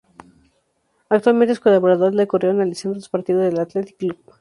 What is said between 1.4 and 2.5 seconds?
es colaborador de El Correo